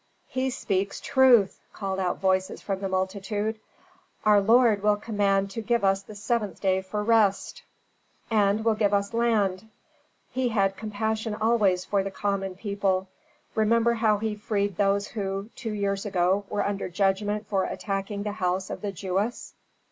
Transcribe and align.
"He 0.29 0.49
speaks 0.49 0.99
truth!" 0.99 1.59
called 1.73 1.99
out 1.99 2.17
voices 2.17 2.59
from 2.59 2.79
the 2.81 2.89
multitude. 2.89 3.59
"Our 4.25 4.41
lord 4.41 4.81
will 4.81 4.95
command 4.95 5.51
to 5.51 5.61
give 5.61 5.83
us 5.83 6.01
the 6.01 6.15
seventh 6.15 6.59
day 6.59 6.81
for 6.81 7.03
rest." 7.03 7.61
"And 8.31 8.65
will 8.65 8.73
give 8.73 8.95
us 8.95 9.13
land." 9.13 9.69
"He 10.31 10.49
had 10.49 10.75
compassion 10.75 11.35
always 11.35 11.85
for 11.85 12.01
the 12.01 12.09
common 12.09 12.55
people. 12.55 13.09
Remember 13.53 13.93
how 13.93 14.17
he 14.17 14.33
freed 14.33 14.75
those 14.75 15.09
who, 15.09 15.51
two 15.55 15.71
years 15.73 16.03
ago, 16.07 16.45
were 16.49 16.65
under 16.65 16.89
judgment 16.89 17.45
for 17.45 17.65
attacking 17.65 18.23
the 18.23 18.31
house 18.31 18.71
of 18.71 18.81
the 18.81 18.91
Jewess." 18.91 19.53